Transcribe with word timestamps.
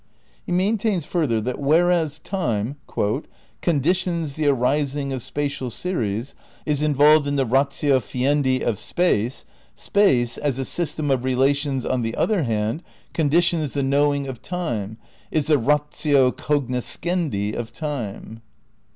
He 0.47 0.51
maintains 0.51 1.05
further 1.05 1.39
that 1.41 1.59
whereas 1.59 2.17
time 2.17 2.77
"conditions 3.61 4.33
the 4.33 4.47
arising 4.47 5.13
of 5.13 5.21
spatial 5.21 5.69
series, 5.69 6.33
is 6.65 6.81
involved 6.81 7.27
in 7.27 7.35
the 7.35 7.45
ratio 7.45 7.99
fiendi 7.99 8.63
of 8.63 8.79
space, 8.79 9.45
space, 9.75 10.39
as 10.39 10.57
a 10.57 10.65
system 10.65 11.11
of 11.11 11.23
relations 11.23 11.85
on 11.85 12.01
the 12.01 12.15
other 12.15 12.41
hand 12.41 12.81
conditions 13.13 13.73
the 13.73 13.83
knowing 13.83 14.25
of 14.25 14.41
time, 14.41 14.97
is 15.29 15.45
the 15.45 15.59
ratio 15.59 16.31
cognoscendi 16.31 17.53
of 17.55 17.71
time." 17.71 18.41